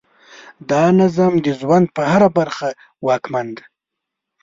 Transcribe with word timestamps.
دا 0.69 0.83
نظم 0.99 1.33
د 1.45 1.47
ژوند 1.59 1.87
په 1.95 2.01
هره 2.11 2.29
برخه 2.37 2.69
واکمن 3.07 3.47
دی. 3.55 3.63